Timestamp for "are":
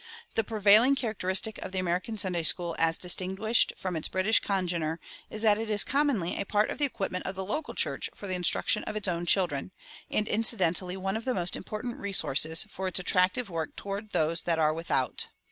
14.57-14.73